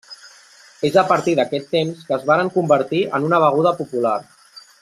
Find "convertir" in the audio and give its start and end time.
2.59-3.05